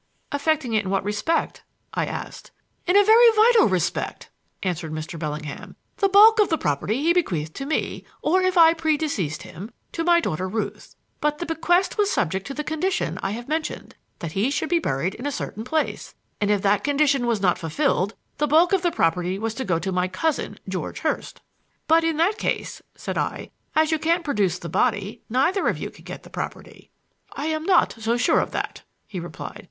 [0.31, 1.61] "Affecting it in what respect?"
[1.93, 2.49] I asked.
[2.87, 4.31] "In a very vital respect,"
[4.63, 5.19] answered Mr.
[5.19, 5.75] Bellingham.
[5.97, 10.03] "The bulk of the property he bequeathed to me, or if I predeceased him, to
[10.03, 10.95] my daughter Ruth.
[11.19, 14.79] But the bequest was subject to the condition I have mentioned that he should be
[14.79, 18.81] buried in a certain place and if that condition was not fulfilled, the bulk of
[18.81, 21.41] the property was to go to my cousin, George Hurst."
[21.87, 25.91] "But in that case," said I, "as you can't produce the body, neither of you
[25.91, 26.89] can get the property."
[27.33, 29.59] "I am not so sure of that," he replied.